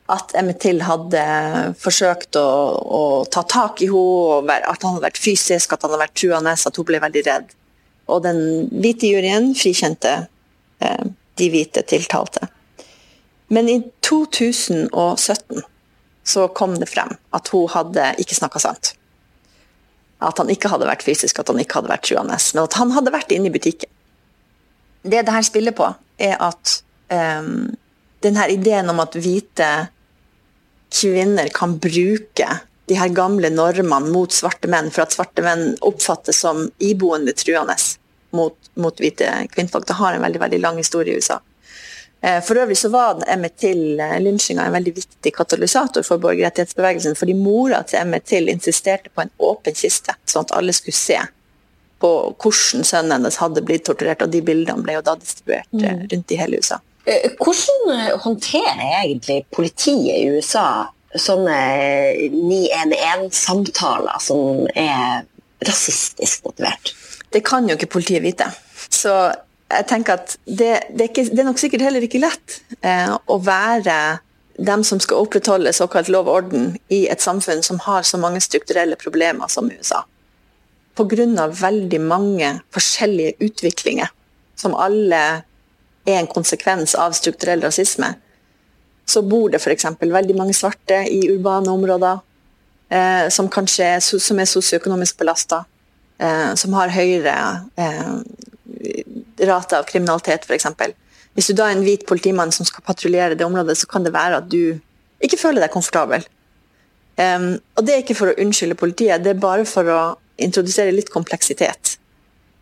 at 0.06 0.36
Emmett 0.38 0.60
Till 0.62 0.84
hadde 0.86 1.22
forsøkt 1.82 2.38
å, 2.38 2.46
å, 2.78 3.04
ta 3.26 3.42
tak 3.50 3.82
i 3.82 3.90
henne, 3.90 4.58
at 4.62 4.84
han 4.84 4.98
hadde 4.98 5.08
vært 5.08 5.22
fysisk, 5.22 5.74
at 5.74 5.82
han 5.82 5.94
hadde 5.94 6.04
vært 6.04 6.18
truende, 6.22 6.54
at 6.54 6.78
hun 6.78 6.88
ble 6.88 7.00
veldig 7.02 7.24
redd. 7.26 7.56
Og 8.14 8.22
den 8.22 8.42
hvite 8.70 9.10
juryen 9.10 9.54
frikjente 9.58 10.12
eh, 10.86 11.06
de 11.42 11.48
hvite 11.50 11.82
tiltalte. 11.90 12.52
Men 13.50 13.70
i 13.70 13.80
2017 14.06 15.66
så 16.26 16.46
kom 16.58 16.78
det 16.82 16.90
frem 16.90 17.12
at 17.34 17.50
hun 17.54 17.66
hadde 17.74 18.12
ikke 18.22 18.38
snakka 18.38 18.62
sant. 18.62 18.94
At 20.22 20.38
han 20.42 20.50
ikke 20.54 20.70
hadde 20.70 20.90
vært 20.90 21.06
fysisk, 21.06 21.42
at 21.42 21.50
han 21.50 21.62
ikke 21.62 21.80
hadde 21.82 21.92
vært 21.92 22.06
truende, 22.06 22.38
men 22.54 22.64
at 22.64 22.78
han 22.78 22.94
hadde 22.94 23.14
vært 23.14 23.34
inne 23.34 23.50
i 23.50 23.54
butikken. 23.54 23.90
Det 25.06 25.26
det 25.26 25.34
her 25.34 25.46
spiller 25.46 25.74
på, 25.74 25.90
er 26.22 26.38
at 26.42 26.78
eh, 27.14 27.50
denne 28.26 28.48
ideen 28.54 28.90
om 28.94 29.02
at 29.02 29.18
hvite 29.18 29.74
kvinner 30.96 31.50
kan 31.54 31.78
bruke 31.82 32.48
de 32.86 32.98
her 33.00 33.10
gamle 33.10 33.50
normene 33.50 34.12
mot 34.14 34.32
svarte 34.32 34.70
menn, 34.70 34.92
for 34.94 35.06
at 35.06 35.16
svarte 35.16 35.44
menn 35.46 35.74
oppfattes 35.86 36.40
som 36.46 36.68
iboende 36.80 37.34
truende 37.38 37.76
mot, 38.36 38.56
mot 38.78 39.02
hvite 39.02 39.32
kvinnfolk. 39.56 39.88
Det 39.88 39.98
har 39.98 40.14
en 40.14 40.26
veldig, 40.26 40.42
veldig 40.44 40.62
lang 40.62 40.78
historie 40.78 41.14
i 41.14 41.22
USA. 41.22 41.40
Eh, 42.22 42.42
for 42.44 42.58
øvrig 42.62 42.78
så 42.78 42.90
var 42.90 43.24
Emmet 43.28 43.58
Till-lynsjinga 43.58 44.62
eh, 44.62 44.68
en 44.68 44.74
veldig 44.78 44.94
viktig 44.96 45.34
katalysator 45.36 46.06
for 46.06 46.22
borgerrettighetsbevegelsen, 46.24 47.18
fordi 47.18 47.34
mora 47.38 47.82
til 47.84 48.00
Emmet 48.00 48.26
Till 48.26 48.50
insisterte 48.50 49.10
på 49.10 49.26
en 49.26 49.34
åpen 49.38 49.76
kiste, 49.76 50.16
sånn 50.30 50.48
at 50.48 50.56
alle 50.58 50.74
skulle 50.74 50.98
se 50.98 51.20
på 52.02 52.12
hvordan 52.42 52.86
sønnen 52.86 53.18
hennes 53.18 53.38
hadde 53.42 53.64
blitt 53.66 53.86
torturert, 53.88 54.26
og 54.26 54.34
de 54.34 54.42
bildene 54.46 54.84
ble 54.84 54.98
jo 54.98 55.06
da 55.06 55.16
distribuert 55.20 55.72
mm. 55.74 56.08
rundt 56.12 56.34
i 56.34 56.40
hele 56.40 56.62
USA. 56.62 56.80
Hvordan 57.06 58.18
håndterer 58.24 59.04
egentlig 59.04 59.44
politiet 59.54 60.16
i 60.18 60.30
USA 60.34 60.88
sånne 61.16 61.58
911-samtaler 62.34 64.22
som 64.24 64.66
er 64.74 65.26
rasistisk 65.66 66.48
motivert? 66.48 66.96
Det 67.30 67.44
kan 67.46 67.68
jo 67.70 67.78
ikke 67.78 67.94
politiet 67.98 68.24
vite. 68.26 68.50
Så 68.90 69.14
jeg 69.72 69.88
tenker 69.90 70.20
at 70.20 70.36
det, 70.46 70.72
det, 70.90 71.02
er, 71.02 71.10
ikke, 71.10 71.28
det 71.30 71.42
er, 71.42 71.48
nok 71.48 71.62
sikkert 71.62 71.86
heller 71.86 72.06
ikke 72.06 72.22
lett 72.24 72.60
eh, 72.82 73.12
å 73.12 73.38
være 73.42 73.98
dem 74.56 74.86
som 74.88 75.02
skal 75.04 75.26
opprettholde 75.26 75.74
såkalt 75.76 76.10
lov 76.12 76.30
og 76.30 76.38
orden 76.40 76.68
i 76.94 77.06
et 77.12 77.24
samfunn 77.24 77.64
som 77.66 77.82
har 77.84 78.06
så 78.08 78.20
mange 78.22 78.42
strukturelle 78.44 78.96
problemer 79.00 79.52
som 79.52 79.70
USA. 79.72 80.06
Pga. 80.96 81.50
veldig 81.52 82.00
mange 82.02 82.54
forskjellige 82.72 83.36
utviklinger 83.44 84.14
som 84.56 84.78
alle 84.80 85.44
er 86.06 86.20
en 86.20 86.30
konsekvens 86.30 86.96
av 86.96 87.16
strukturell 87.18 87.64
rasisme 87.66 88.14
så 89.06 89.22
bor 89.22 89.52
det 89.54 89.62
f.eks. 89.62 89.86
veldig 90.02 90.36
mange 90.38 90.54
svarte 90.58 91.04
i 91.10 91.22
urbane 91.30 91.70
områder 91.72 92.20
eh, 92.90 93.28
som 93.30 93.50
kanskje 93.54 93.90
er, 93.96 94.02
som 94.02 94.40
er 94.42 94.50
sosioøkonomisk 94.50 95.20
belasta. 95.22 95.64
Eh, 96.18 96.54
som 96.58 96.74
har 96.74 96.94
høyere 96.96 97.36
eh, 97.76 98.14
rate 99.46 99.78
av 99.78 99.86
kriminalitet, 99.90 100.48
f.eks. 100.48 100.96
Hvis 101.36 101.52
du 101.52 101.58
da 101.58 101.70
er 101.70 101.78
en 101.78 101.86
hvit 101.86 102.06
politimann 102.08 102.54
som 102.56 102.66
skal 102.68 102.86
patruljere 102.86 103.38
det 103.38 103.46
området, 103.46 103.78
så 103.78 103.90
kan 103.92 104.06
det 104.06 104.16
være 104.16 104.40
at 104.42 104.50
du 104.50 104.80
ikke 105.24 105.40
føler 105.40 105.62
deg 105.62 105.74
komfortabel. 105.74 106.26
Um, 107.16 107.54
og 107.76 107.86
det 107.88 107.94
er 107.94 108.02
ikke 108.04 108.16
for 108.18 108.32
å 108.32 108.38
unnskylde 108.44 108.76
politiet, 108.80 109.24
det 109.24 109.34
er 109.34 109.40
bare 109.40 109.64
for 109.68 109.88
å 109.92 110.00
introdusere 110.40 110.96
litt 110.96 111.12
kompleksitet. 111.12 111.98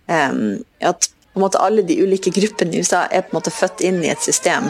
Um, 0.09 0.61
at 0.81 1.07
på 1.33 1.39
en 1.39 1.45
måte 1.47 1.61
alle 1.65 1.81
de 1.81 1.97
ulike 1.97 2.29
gruppene 2.29 2.75
i 2.75 2.83
USA 2.83 3.07
er 3.09 3.25
på 3.25 3.33
en 3.33 3.39
måte 3.39 3.53
født 3.53 3.81
inn 3.81 4.03
i 4.03 4.11
et 4.13 4.21
system 4.21 4.69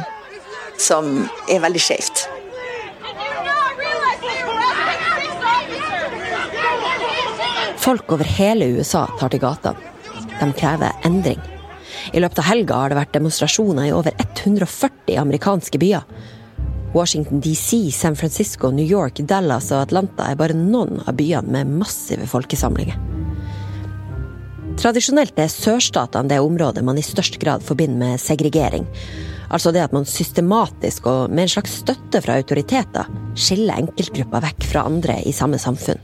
som 0.79 1.25
er 1.51 1.59
veldig 1.63 1.81
skjevt. 1.83 2.23
Folk 7.83 8.13
over 8.15 8.29
hele 8.39 8.69
USA 8.77 9.03
tar 9.19 9.33
til 9.33 9.43
gatene. 9.43 9.91
De 10.39 10.47
krever 10.55 10.95
endring. 11.03 11.41
I 12.15 12.21
løpet 12.23 12.39
av 12.39 12.47
helga 12.47 12.79
har 12.79 12.91
det 12.91 12.99
vært 13.01 13.15
demonstrasjoner 13.17 13.89
i 13.89 13.95
over 13.95 14.15
140 14.15 15.19
amerikanske 15.19 15.79
byer. 15.83 16.07
Washington 16.95 17.41
DC, 17.43 17.91
San 17.91 18.15
Francisco, 18.15 18.71
New 18.71 18.87
York, 18.87 19.19
Dallas 19.27 19.71
og 19.73 19.83
Atlanta 19.89 20.29
er 20.29 20.39
bare 20.39 20.55
noen 20.55 21.01
av 21.03 21.17
byene 21.19 21.57
med 21.57 21.75
massive 21.83 22.29
folkesamlinger. 22.29 23.12
Tradisjonelt 24.83 25.37
er 25.39 25.47
sørstatene 25.47 26.27
det 26.27 26.41
området 26.43 26.81
man 26.83 26.97
i 26.99 27.05
størst 27.05 27.37
grad 27.39 27.61
forbinder 27.63 28.01
med 28.01 28.19
segregering. 28.19 28.83
Altså 29.47 29.71
det 29.71 29.79
at 29.79 29.93
man 29.95 30.03
systematisk 30.03 31.05
og 31.07 31.31
med 31.31 31.45
en 31.45 31.51
slags 31.53 31.77
støtte 31.85 32.19
fra 32.25 32.35
autoriteter 32.41 33.07
skiller 33.39 33.79
enkeltgrupper 33.79 34.43
vekk 34.43 34.65
fra 34.67 34.83
andre 34.89 35.21
i 35.23 35.31
samme 35.31 35.55
samfunn. 35.61 36.01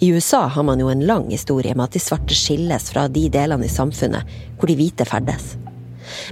I 0.00 0.08
USA 0.16 0.46
har 0.54 0.64
man 0.64 0.80
jo 0.80 0.88
en 0.88 1.04
lang 1.04 1.28
historie 1.28 1.74
med 1.76 1.90
at 1.90 1.98
de 1.98 2.00
svarte 2.00 2.38
skilles 2.38 2.88
fra 2.94 3.04
de 3.12 3.26
delene 3.34 3.68
i 3.68 3.74
samfunnet 3.74 4.32
hvor 4.56 4.72
de 4.72 4.78
hvite 4.78 5.04
ferdes. 5.04 5.58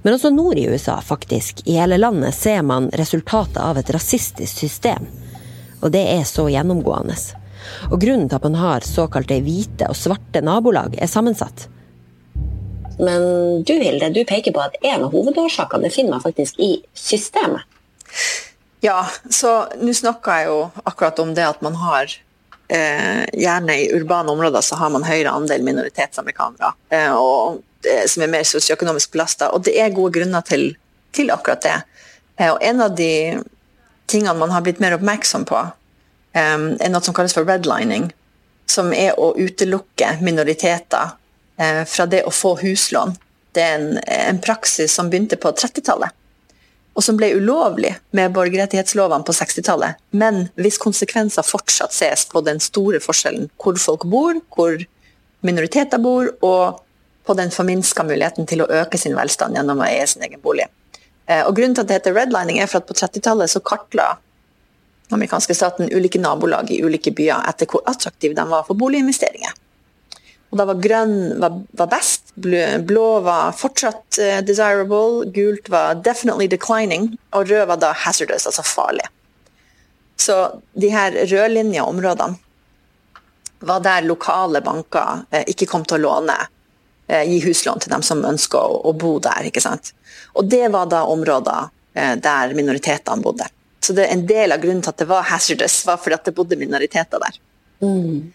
Men 0.01 0.17
også 0.17 0.33
nord 0.33 0.57
i 0.57 0.65
USA, 0.65 0.97
faktisk, 1.05 1.61
i 1.69 1.77
hele 1.77 2.01
landet, 2.01 2.35
ser 2.35 2.65
man 2.65 2.89
resultatet 2.97 3.61
av 3.61 3.77
et 3.77 3.93
rasistisk 3.93 4.65
system. 4.65 5.13
Og 5.85 5.93
det 5.93 6.07
er 6.09 6.25
så 6.25 6.49
gjennomgående. 6.49 7.21
Og 7.91 8.01
grunnen 8.01 8.29
til 8.29 8.39
at 8.39 8.47
man 8.49 8.59
har 8.61 8.87
såkalte 8.87 9.41
hvite 9.45 9.91
og 9.91 9.99
svarte 9.99 10.43
nabolag, 10.45 10.97
er 10.99 11.11
sammensatt. 11.11 11.69
Men 13.01 13.63
du 13.65 13.75
Hilde, 13.81 14.11
du 14.13 14.25
peker 14.29 14.53
på 14.53 14.63
at 14.63 14.77
en 14.85 15.07
av 15.07 15.13
hovedårsakene 15.15 15.91
finner 15.93 16.19
man 16.19 16.25
faktisk 16.25 16.59
i 16.61 16.75
systemet. 16.97 17.65
Ja, 18.85 19.05
så 19.29 19.69
nå 19.81 19.93
snakker 19.97 20.41
jeg 20.41 20.51
jo 20.51 20.59
akkurat 20.89 21.19
om 21.21 21.33
det 21.37 21.45
at 21.45 21.61
man 21.65 21.77
har 21.77 22.09
eh, 22.73 23.25
Gjerne 23.37 23.77
i 23.77 23.91
urbane 23.97 24.33
områder 24.33 24.65
så 24.65 24.79
har 24.81 24.93
man 24.93 25.05
høyere 25.05 25.33
andel 25.37 25.65
minoritetsamerikanere. 25.67 26.73
Eh, 26.93 27.13
og, 27.13 27.61
eh, 27.85 28.07
som 28.09 28.25
er 28.25 28.33
mer 28.33 28.47
sosioøkonomisk 28.49 29.13
belasta. 29.17 29.51
Og 29.53 29.65
det 29.69 29.77
er 29.81 29.93
gode 29.97 30.15
grunner 30.17 30.45
til, 30.47 30.71
til 31.17 31.33
akkurat 31.35 31.65
det. 31.67 31.77
Eh, 32.39 32.49
og 32.49 32.61
en 32.65 32.85
av 32.87 32.97
de 32.97 33.13
tingene 34.11 34.39
man 34.41 34.53
har 34.55 34.65
blitt 34.65 34.81
mer 34.83 34.97
oppmerksom 34.97 35.45
på, 35.49 35.61
eh, 36.35 36.59
er 36.81 36.93
noe 36.93 37.05
som 37.05 37.17
kalles 37.17 37.37
for 37.37 37.49
redlining. 37.49 38.11
Som 38.71 38.93
er 38.95 39.19
å 39.19 39.33
utelukke 39.35 40.17
minoriteter 40.23 41.17
Eh, 41.61 41.85
fra 41.85 42.07
det 42.07 42.23
å 42.25 42.33
få 42.33 42.55
huslån. 42.63 43.13
Det 43.53 43.61
er 43.61 43.75
en, 43.77 43.99
en 44.01 44.39
praksis 44.41 44.95
som 44.97 45.11
begynte 45.13 45.37
på 45.37 45.51
30-tallet, 45.53 46.15
og 46.97 47.05
som 47.05 47.19
ble 47.21 47.35
ulovlig 47.37 47.91
med 48.17 48.33
borgerrettighetslovene 48.33 49.27
på 49.27 49.35
60-tallet. 49.37 49.99
Men 50.17 50.47
hvis 50.57 50.81
konsekvenser 50.81 51.45
fortsatt 51.45 51.93
ses 51.93 52.25
på 52.31 52.41
den 52.47 52.63
store 52.65 53.03
forskjellen 53.05 53.51
hvor 53.61 53.77
folk 53.83 54.07
bor, 54.09 54.41
hvor 54.57 54.79
minoriteter 55.45 56.01
bor, 56.01 56.31
og 56.41 56.81
på 57.29 57.37
den 57.37 57.53
forminska 57.53 58.07
muligheten 58.09 58.49
til 58.49 58.65
å 58.65 58.71
øke 58.81 58.99
sin 58.99 59.19
velstand 59.19 59.59
gjennom 59.59 59.83
å 59.83 59.89
eie 59.91 60.07
sin 60.09 60.25
egen 60.25 60.41
bolig. 60.41 60.65
Eh, 61.29 61.43
og 61.45 61.53
Grunnen 61.59 61.77
til 61.77 61.85
at 61.85 61.93
det 61.93 62.01
heter 62.01 62.17
redlining, 62.17 62.63
er 62.63 62.73
for 62.73 62.81
at 62.81 62.89
på 62.89 62.97
30-tallet 62.97 63.53
så 63.53 63.61
kartla 63.61 64.15
amerikanske 65.15 65.55
staten 65.57 65.91
ulike 65.93 66.21
nabolag 66.21 66.71
i 66.71 66.83
ulike 66.85 67.13
byer 67.17 67.47
etter 67.49 67.69
hvor 67.71 67.83
attraktive 67.91 68.37
de 68.37 68.47
var 68.51 68.67
for 68.69 68.79
boliginvesteringer. 68.79 69.57
Og 70.51 70.59
da 70.59 70.67
var 70.67 70.81
grønn 70.83 71.17
var, 71.39 71.61
var 71.79 71.91
best, 71.93 72.33
blå, 72.35 73.07
var 73.23 73.55
fortsatt 73.55 74.19
uh, 74.19 74.39
desirable, 74.43 75.29
gult 75.35 75.71
var 75.71 76.01
definitely 76.03 76.49
declining, 76.51 77.13
og 77.31 77.51
rød 77.51 77.69
var 77.71 77.83
da 77.83 77.93
hazardous, 77.95 78.49
altså 78.51 78.67
farlig. 78.67 79.07
Så 80.21 80.37
de 80.75 80.91
her 80.93 81.15
rødlinja 81.31 81.87
områdene 81.87 82.41
var 83.61 83.85
der 83.85 84.07
lokale 84.09 84.63
banker 84.65 85.23
eh, 85.31 85.45
ikke 85.53 85.67
kom 85.69 85.83
til 85.85 85.99
å 85.99 86.05
låne, 86.07 86.37
eh, 87.13 87.27
gi 87.29 87.39
huslån 87.45 87.83
til 87.85 87.93
dem 87.93 88.03
som 88.05 88.23
ønsker 88.25 88.57
å, 88.57 88.79
å, 88.89 88.93
bo 88.97 89.19
der. 89.21 89.47
ikke 89.49 89.61
sant? 89.61 89.93
Og 90.33 90.49
det 90.49 90.67
var 90.73 90.89
da 90.89 91.03
områder 91.09 91.69
der 92.25 92.55
minoritetene 92.57 93.21
bodde. 93.21 93.49
Så 93.81 93.95
det, 93.97 94.07
en 94.13 94.27
del 94.29 94.53
av 94.53 94.61
grunnen 94.61 94.83
til 94.85 94.93
at 94.93 95.01
det 95.01 95.09
var 95.09 95.29
hazardous, 95.31 95.81
var 95.89 96.01
fordi 96.01 96.19
at 96.19 96.27
det 96.29 96.35
bodde 96.37 96.59
minoriteter 96.61 97.23
der. 97.23 97.39
Mm. 97.81 98.33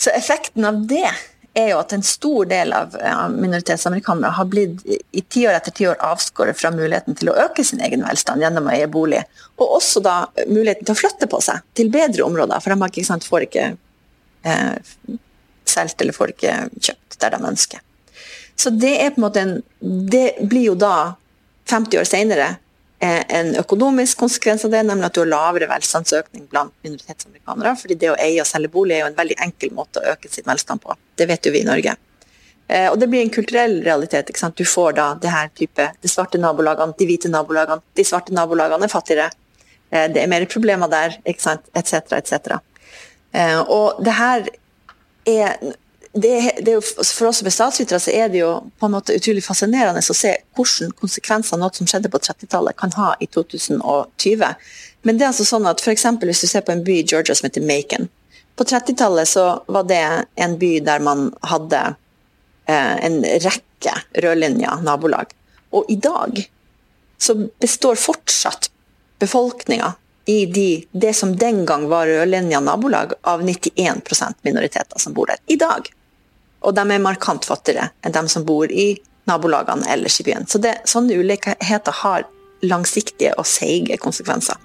Så 0.00 0.10
effekten 0.10 0.66
av 0.66 0.80
det 0.90 1.06
er 1.54 1.72
jo 1.72 1.80
at 1.80 1.92
en 1.92 2.02
stor 2.06 2.46
del 2.50 2.72
av 2.74 2.94
minoritetsamerikanere 3.34 4.30
har 4.36 4.46
blitt 4.50 4.82
i 4.86 5.22
tiår 5.22 5.56
etter 5.58 5.74
tiår 5.74 5.98
avskåret 6.06 6.58
fra 6.58 6.70
muligheten 6.74 7.18
til 7.18 7.32
å 7.32 7.36
øke 7.44 7.64
sin 7.66 7.82
egen 7.82 8.04
velstand 8.06 8.42
gjennom 8.42 8.68
å 8.70 8.74
eie 8.74 8.86
bolig. 8.90 9.22
Og 9.58 9.76
også 9.80 10.02
da 10.04 10.16
muligheten 10.46 10.86
til 10.86 10.94
å 10.94 11.00
flytte 11.00 11.30
på 11.30 11.42
seg 11.44 11.64
til 11.78 11.90
bedre 11.92 12.26
områder, 12.26 12.62
for 12.62 12.74
de 12.74 12.90
ikke, 12.90 13.06
sant, 13.06 13.26
får 13.26 13.46
ikke 13.48 13.66
eh, 14.46 15.16
solgt 15.68 16.02
eller 16.02 16.16
får 16.16 16.34
ikke 16.36 16.56
kjøpt 16.78 17.18
der 17.20 17.34
de 17.34 17.50
ønsker. 17.50 17.82
Så 18.60 18.70
det 18.76 18.94
er 19.00 19.14
på 19.14 19.20
en 19.20 19.26
måte 19.26 19.42
en 19.42 19.54
Det 19.80 20.42
blir 20.44 20.66
jo 20.70 20.74
da, 20.78 21.14
50 21.70 22.00
år 22.00 22.08
senere, 22.08 22.48
en 23.00 23.54
økonomisk 23.56 24.18
konsekvens 24.20 24.66
av 24.66 24.74
det, 24.74 24.82
nemlig 24.84 25.06
at 25.08 25.14
du 25.16 25.22
har 25.22 25.30
lavere 25.30 25.70
velstandsøkning 25.70 26.42
blant 26.50 26.74
minoritetsamerikanere. 26.84 27.72
fordi 27.80 27.96
det 27.96 28.10
å 28.10 28.18
eie 28.20 28.42
og 28.42 28.48
selge 28.48 28.68
bolig 28.68 28.98
er 28.98 29.06
jo 29.06 29.06
en 29.08 29.16
veldig 29.16 29.38
enkel 29.46 29.72
måte 29.72 30.02
å 30.02 30.12
øke 30.12 30.28
sin 30.28 30.44
velstand 30.44 30.82
på. 30.84 30.96
Det 31.16 31.26
vet 31.30 31.48
jo 31.48 31.52
vi 31.54 31.62
i 31.62 31.68
Norge. 31.68 31.96
Eh, 32.70 32.86
og 32.90 32.98
det 33.00 33.08
blir 33.10 33.24
en 33.24 33.32
kulturell 33.34 33.80
realitet. 33.82 34.28
ikke 34.30 34.38
sant? 34.38 34.56
Du 34.56 34.64
får 34.64 34.92
da 34.98 35.06
det 35.22 35.32
her 35.32 35.48
type 35.58 35.86
de 36.02 36.08
svarte 36.08 36.38
nabolagene, 36.38 36.94
de 36.98 37.06
hvite 37.08 37.30
nabolagene. 37.32 37.82
De 37.98 38.04
svarte 38.06 38.34
nabolagene 38.36 38.86
er 38.86 38.92
fattigere. 38.92 39.30
Eh, 39.90 40.06
det 40.12 40.22
er 40.22 40.30
mer 40.30 40.46
problemer 40.46 40.90
der, 40.90 41.16
ikke 41.26 41.42
sant, 41.42 41.66
etc., 41.74 42.14
etc. 42.20 42.60
Eh, 43.32 43.58
og 43.60 43.98
det 44.04 44.14
her 44.14 44.46
er 45.26 45.56
det, 46.12 46.52
det 46.62 46.72
jo, 46.74 46.80
for 46.82 47.28
oss 47.28 47.38
som 47.38 47.46
er 47.46 47.54
statsvitere 47.54 48.00
så 48.02 48.10
er 48.10 48.30
det 48.32 48.40
jo 48.40 48.50
på 48.82 48.88
en 48.88 48.94
måte 48.96 49.14
utrolig 49.14 49.44
fascinerende 49.46 50.02
å 50.02 50.16
se 50.16 50.32
hvilke 50.58 50.90
konsekvenser 50.98 51.60
noe 51.60 51.70
som 51.76 51.86
skjedde 51.86 52.10
på 52.10 52.18
30-tallet 52.18 52.78
kan 52.78 52.94
ha 52.96 53.12
i 53.22 53.28
2020. 53.30 54.42
Men 55.06 55.18
det 55.18 55.24
er 55.24 55.30
altså 55.30 55.46
sånn 55.46 55.68
at 55.70 55.80
for 55.80 55.94
Hvis 55.94 56.40
du 56.42 56.46
ser 56.46 56.66
på 56.66 56.72
en 56.72 56.82
by 56.84 56.98
i 56.98 57.06
Georgia 57.06 57.34
som 57.34 57.46
heter 57.46 57.62
Macon. 57.62 58.08
På 58.56 58.64
30-tallet 58.64 59.28
så 59.28 59.62
var 59.66 59.86
det 59.86 60.26
en 60.34 60.58
by 60.58 60.80
der 60.80 60.98
man 60.98 61.30
hadde 61.46 61.94
eh, 62.66 62.96
en 63.06 63.22
rekke 63.22 63.94
rødlinjer 64.18 64.82
nabolag. 64.82 65.30
Og 65.70 65.86
i 65.88 65.96
dag 65.96 66.42
så 67.18 67.36
består 67.60 67.94
fortsatt 67.94 68.70
befolkninga 69.20 69.94
i 70.26 70.46
de, 70.46 70.84
det 70.90 71.14
som 71.14 71.36
den 71.36 71.64
gang 71.66 71.86
var 71.88 72.06
rødlinja 72.06 72.60
nabolag, 72.60 73.14
av 73.22 73.42
91% 73.42 74.42
minoriteter 74.42 74.98
som 74.98 75.14
bor 75.14 75.30
der 75.30 75.38
i 75.46 75.56
dag. 75.56 75.86
Og 76.60 76.74
de 76.76 76.84
er 76.84 77.02
markant 77.02 77.46
fattigere 77.48 77.90
enn 78.04 78.14
de 78.14 78.24
som 78.28 78.44
bor 78.44 78.70
i 78.70 78.92
nabolagene 79.30 79.88
ellers 79.92 80.20
i 80.20 80.26
byen. 80.26 80.46
Så 80.46 80.58
det, 80.58 80.80
sånne 80.84 81.16
ulikheter 81.16 81.96
har 82.02 82.26
langsiktige 82.66 83.32
og 83.38 83.46
seige 83.48 83.96
konsekvenser. 84.00 84.56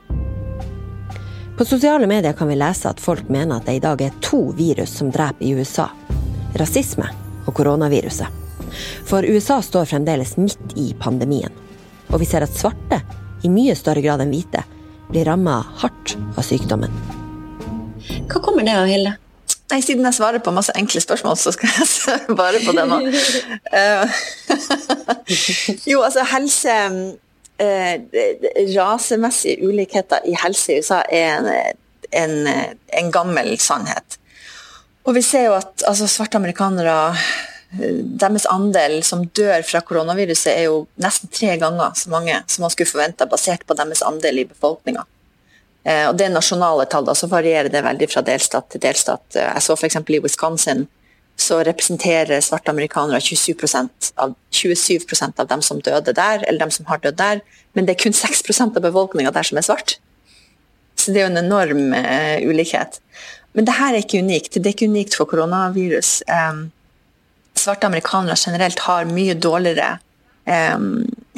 På 1.56 1.66
sosiale 1.66 2.08
medier 2.08 2.34
kan 2.36 2.50
vi 2.52 2.58
lese 2.60 2.90
at 2.92 3.00
folk 3.00 3.30
mener 3.32 3.58
at 3.62 3.70
det 3.70 3.78
i 3.78 3.84
dag 3.84 4.02
er 4.04 4.16
to 4.20 4.50
virus 4.58 4.98
som 4.98 5.12
dreper 5.12 5.46
i 5.46 5.54
USA. 5.56 5.88
Rasisme 6.60 7.08
og 7.46 7.54
koronaviruset. 7.56 8.28
For 9.08 9.24
USA 9.24 9.62
står 9.64 9.88
fremdeles 9.88 10.36
midt 10.38 10.76
i 10.76 10.90
pandemien. 11.00 11.54
Og 12.12 12.20
vi 12.20 12.28
ser 12.28 12.44
at 12.44 12.52
svarte, 12.52 13.00
i 13.44 13.52
mye 13.52 13.76
større 13.78 14.04
grad 14.04 14.24
enn 14.24 14.34
hvite, 14.34 14.66
blir 15.08 15.28
ramma 15.30 15.62
hardt 15.80 16.18
av 16.36 16.44
sykdommen. 16.44 16.92
Hva 18.28 18.42
kommer 18.42 18.66
det 18.66 18.76
av, 18.76 18.90
Hilde? 18.90 19.16
Nei, 19.72 19.80
Siden 19.82 20.06
jeg 20.06 20.18
svarer 20.20 20.44
på 20.46 20.54
masse 20.54 20.74
enkle 20.78 21.02
spørsmål, 21.02 21.38
så 21.42 21.54
skal 21.56 21.72
jeg 21.80 21.88
svare 21.90 22.62
på 22.62 22.74
det 22.78 22.84
nå. 22.90 23.00
uh, 23.74 24.20
jo, 25.92 26.04
altså 26.06 26.26
helse 26.30 26.76
uh, 27.64 27.96
Rasemessige 28.76 29.66
ulikheter 29.66 30.28
i 30.30 30.36
helse 30.44 30.76
i 30.76 30.84
USA 30.84 31.02
er 31.10 31.40
en, 31.40 31.50
en, 32.12 32.38
en, 32.94 33.12
gammel 33.12 33.56
sannhet. 33.60 34.20
Og 35.06 35.18
vi 35.18 35.26
ser 35.26 35.50
jo 35.50 35.58
at 35.58 35.86
altså, 35.88 36.08
svarte 36.10 36.38
amerikanere 36.38 37.16
deres 37.76 38.46
andel 38.48 39.02
som 39.04 39.26
dør 39.36 39.64
fra 39.68 39.82
koronaviruset 39.84 40.52
er 40.54 40.68
jo 40.70 40.86
nesten 41.02 41.32
tre 41.34 41.58
ganger 41.60 41.98
så 41.98 42.12
mange 42.14 42.38
som 42.48 42.64
man 42.64 42.72
skulle 42.72 42.92
forvente 42.92 43.28
basert 43.28 43.66
på 43.68 43.76
deres 43.78 44.04
andel 44.06 44.44
i 44.44 44.48
befolkninga. 44.48 45.04
Eh, 45.86 46.08
og 46.10 46.18
det 46.18 46.28
er 46.28 46.34
nasjonale 46.34 46.88
tall, 46.90 47.10
så 47.14 47.30
varierer 47.30 47.70
det 47.70 47.84
veldig 47.86 48.10
fra 48.10 48.24
delstat 48.26 48.72
til 48.74 48.82
delstat. 48.82 49.26
Eh, 49.38 49.52
jeg 49.54 49.66
så 49.68 49.78
f.eks. 49.78 50.00
i 50.02 50.22
Wisconsin 50.24 50.86
så 51.38 51.60
representerer 51.68 52.42
svarte 52.42 52.72
amerikanere 52.72 53.20
27% 53.20 54.12
av, 54.24 54.34
27% 54.56 55.42
av 55.44 55.50
dem 55.50 55.62
som 55.66 55.82
døde 55.84 56.14
der, 56.16 56.46
eller 56.48 56.64
dem 56.64 56.72
som 56.72 56.88
har 56.88 57.02
dødd 57.04 57.18
der, 57.20 57.42
men 57.76 57.88
det 57.88 57.96
er 57.96 58.04
kun 58.06 58.16
6% 58.16 58.80
av 58.80 58.86
befolkninga 58.86 59.34
der 59.36 59.44
som 59.44 59.60
er 59.60 59.66
svart. 59.68 59.98
Så 60.96 61.12
det 61.12 61.20
er 61.20 61.28
jo 61.28 61.34
en 61.34 61.42
enorm 61.44 61.92
uh, 61.92 62.38
ulikhet. 62.48 63.02
Men 63.52 63.68
det 63.68 63.76
her 63.76 63.92
er 63.92 64.06
ikke 64.06 64.22
unikt. 64.24 64.56
Det 64.56 64.64
er 64.64 64.78
ikke 64.78 64.88
unikt 64.88 65.18
for 65.20 65.28
koronavirus. 65.28 66.22
Um, 66.32 66.70
svarte 67.60 67.88
amerikanere 67.88 68.40
generelt 68.40 68.80
har 68.88 69.08
mye 69.10 69.36
dårligere 69.36 69.98
eh, 70.46 70.80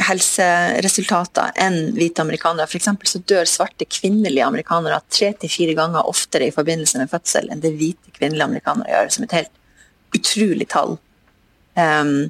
helseresultater 0.05 1.55
enn 1.61 1.91
hvite 1.97 2.21
amerikanere. 2.21 2.67
F.eks. 2.69 2.89
så 3.09 3.21
dør 3.29 3.49
svarte 3.49 3.87
kvinnelige 3.89 4.45
amerikanere 4.45 4.99
tre 5.09 5.31
til 5.41 5.51
fire 5.51 5.75
ganger 5.77 6.09
oftere 6.09 6.49
i 6.49 6.53
forbindelse 6.53 7.01
med 7.01 7.11
fødsel 7.11 7.49
enn 7.51 7.63
det 7.63 7.73
hvite 7.79 8.13
kvinnelige 8.17 8.45
amerikanere 8.45 8.91
gjør, 8.93 9.13
som 9.15 9.25
et 9.25 9.37
helt 9.39 9.53
utrolig 10.17 10.69
tall. 10.73 10.97
Um, 11.77 12.29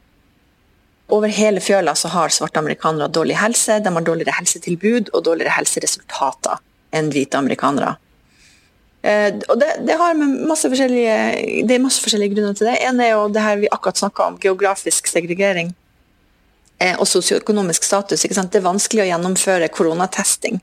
over 1.14 1.32
hele 1.32 1.62
fjøla 1.64 1.94
så 1.96 2.12
har 2.12 2.34
svarte 2.36 2.60
amerikanere 2.60 3.12
dårlig 3.12 3.38
helse, 3.40 3.80
de 3.84 3.94
har 3.96 4.04
dårligere 4.10 4.36
helsetilbud 4.40 5.14
og 5.14 5.24
dårligere 5.28 5.56
helseresultater 5.56 6.60
enn 6.96 7.12
hvite 7.14 7.40
amerikanere. 7.40 7.96
Eh, 9.08 9.30
og 9.48 9.60
det, 9.62 9.70
det, 9.88 9.96
masse 10.50 10.68
det, 10.72 11.74
er 11.76 11.84
masse 11.84 12.04
forskjellige 12.04 12.34
grunner 12.34 12.58
til 12.58 12.68
det. 12.68 12.80
En 12.90 13.00
er 13.00 13.14
jo 13.14 13.28
det 13.32 13.44
her 13.44 13.60
vi 13.62 13.72
akkurat 13.72 14.00
snakka 14.00 14.32
om, 14.32 14.40
geografisk 14.42 15.08
segregering 15.08 15.72
og 16.98 17.08
sosioøkonomisk 17.10 17.84
status. 17.84 18.22
Det 18.22 18.60
er 18.60 18.66
vanskelig 18.66 19.06
å 19.06 19.12
gjennomføre 19.12 19.70
koronatesting 19.74 20.60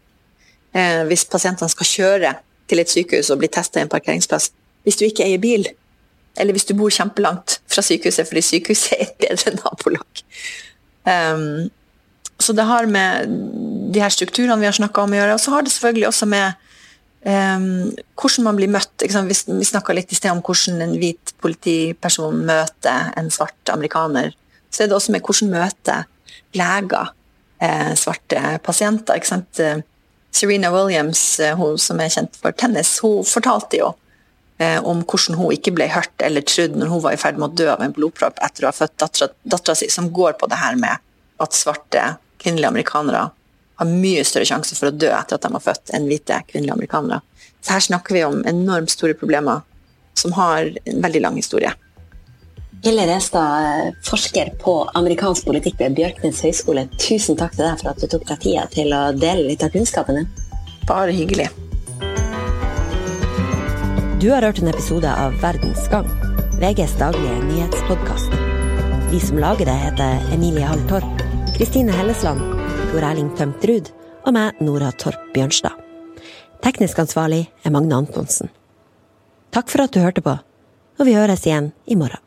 eh, 0.75 1.03
hvis 1.09 1.27
pasientene 1.31 1.71
skal 1.73 1.91
kjøre 1.91 2.35
til 2.71 2.81
et 2.81 2.93
sykehus 2.93 3.33
og 3.35 3.41
bli 3.43 3.51
testa 3.53 3.81
i 3.81 3.87
en 3.87 3.93
parkeringsplass 3.93 4.53
hvis 4.85 5.01
du 5.01 5.07
ikke 5.07 5.25
eier 5.25 5.41
bil. 5.41 5.65
Eller 6.37 6.57
hvis 6.57 6.67
du 6.69 6.75
bor 6.77 6.93
kjempelangt 6.93 7.61
fra 7.71 7.83
sykehuset 7.85 8.29
fordi 8.29 8.43
sykehuset 8.45 8.99
er 8.99 9.07
et 9.07 9.17
bedre 9.23 9.55
nabolag. 9.63 10.25
Um, 11.09 11.71
så 12.43 12.53
det 12.57 12.67
har 12.69 12.91
med 12.91 13.31
de 13.95 14.03
her 14.03 14.13
strukturene 14.13 14.59
vi 14.61 14.69
har 14.69 14.77
snakka 14.77 15.05
om 15.05 15.15
å 15.15 15.19
gjøre. 15.19 15.37
Og 15.37 15.43
så 15.43 15.55
har 15.55 15.65
det 15.65 15.75
selvfølgelig 15.75 16.11
også 16.13 16.31
med 16.31 16.61
Um, 17.25 17.95
hvordan 18.21 18.45
man 18.45 18.59
blir 18.59 18.69
møtt. 18.69 19.01
Vi, 19.01 19.37
vi 19.57 19.65
snakka 19.65 19.95
litt 19.97 20.11
i 20.13 20.17
sted 20.19 20.29
om 20.29 20.43
hvordan 20.45 20.83
en 20.85 20.91
hvit 21.01 21.31
politiperson 21.41 22.43
møter 22.45 23.15
en 23.17 23.31
svart 23.33 23.73
amerikaner. 23.73 24.35
Så 24.75 24.85
er 24.85 24.91
det 24.91 24.97
også 24.99 25.15
med 25.15 25.23
hvordan 25.23 25.53
møter 25.55 26.09
leger 26.59 27.13
eh, 27.63 27.93
svarte 27.99 28.59
pasienter. 28.67 29.19
ikke 29.19 29.31
sant? 29.31 29.61
Eh, 29.63 29.83
Serena 30.35 30.73
Williams, 30.75 31.23
eh, 31.41 31.55
hun 31.55 31.79
som 31.79 32.01
er 32.03 32.11
kjent 32.11 32.35
for 32.41 32.57
tennis, 32.59 32.97
hun 33.05 33.23
fortalte 33.27 33.79
jo 33.79 33.93
eh, 34.59 34.81
om 34.83 35.05
hvordan 35.05 35.39
hun 35.39 35.55
ikke 35.55 35.75
ble 35.77 35.87
hørt 35.93 36.27
eller 36.27 36.43
trodd 36.47 36.75
når 36.79 36.91
hun 36.91 37.05
var 37.05 37.15
i 37.15 37.21
ferd 37.21 37.39
med 37.39 37.53
å 37.53 37.59
dø 37.63 37.69
av 37.71 37.85
en 37.85 37.95
blodpropp 37.95 38.41
etter 38.43 38.67
å 38.67 38.73
ha 38.73 38.77
født 38.77 38.99
dattera 39.45 39.79
si, 39.79 39.91
som 39.93 40.11
går 40.15 40.35
på 40.41 40.51
det 40.51 40.59
her 40.59 40.79
med 40.81 41.03
at 41.43 41.57
svarte 41.57 42.17
kvinnelige 42.43 42.73
amerikanere 42.75 43.29
har 43.79 43.91
mye 43.91 44.25
større 44.27 44.47
sjanse 44.49 44.77
for 44.79 44.91
å 44.91 44.95
dø 44.95 45.11
etter 45.11 45.39
at 45.39 45.47
de 45.47 45.51
har 45.55 45.63
født, 45.63 45.95
enn 45.97 46.05
hvite 46.07 46.41
kvinnelige 46.51 46.77
amerikanere. 46.77 47.23
Så 47.59 47.75
her 47.75 47.87
snakker 47.89 48.15
vi 48.15 48.27
om 48.27 48.45
enormt 48.47 48.93
store 48.93 49.17
problemer 49.19 49.65
som 50.19 50.35
har 50.37 50.69
en 50.85 51.01
veldig 51.03 51.23
lang 51.25 51.39
historie. 51.41 51.73
Hille 52.85 53.07
Restad, 53.09 53.95
forsker 54.05 54.51
på 54.61 54.73
amerikansk 54.93 55.47
politikk 55.49 55.79
ved 55.81 55.95
Bjørknes 55.97 56.43
høgskole. 56.45 56.83
Tusen 57.01 57.39
takk 57.41 57.55
til 57.57 57.65
deg 57.65 57.79
for 57.81 57.95
at 57.95 58.03
du 58.03 58.05
tok 58.13 58.27
deg 58.29 58.43
tida 58.43 58.65
til 58.75 58.93
å 58.93 58.99
dele 59.17 59.47
litt 59.47 59.63
av 59.65 59.71
kunnskapen 59.73 60.19
din. 60.19 60.27
Bare 60.85 61.15
hyggelig. 61.17 61.47
Du 64.21 64.27
har 64.35 64.45
hørt 64.45 64.61
en 64.61 64.69
episode 64.69 65.09
av 65.09 65.33
Verdens 65.41 65.87
Gang, 65.89 66.11
VGs 66.61 66.99
daglige 67.01 67.39
nyhetspodkast. 67.47 68.37
Vi 69.15 69.23
som 69.31 69.41
lager 69.41 69.65
det, 69.71 69.79
heter 69.87 70.29
Emilie 70.37 70.69
Hall 70.69 70.85
Torp, 70.93 71.25
Kristine 71.57 71.97
Hellesland 71.97 72.45
Tor 72.91 73.01
Erling 73.01 73.33
Tømtrud 73.41 73.89
og 74.27 74.37
meg, 74.37 74.61
Nora 74.61 74.93
Torp 75.01 75.25
Bjørnstad. 75.33 75.81
Teknisk 76.61 77.01
ansvarlig 77.01 77.47
er 77.65 77.73
Magne 77.73 77.97
Antonsen. 78.05 78.53
Takk 79.57 79.73
for 79.73 79.89
at 79.89 79.97
du 79.97 80.03
hørte 80.05 80.25
på, 80.25 80.37
og 81.01 81.09
vi 81.09 81.17
høres 81.17 81.49
igjen 81.49 81.73
i 81.89 81.97
morgen. 81.97 82.21